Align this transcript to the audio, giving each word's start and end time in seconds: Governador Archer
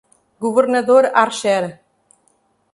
Governador 0.45 1.09
Archer 1.23 1.63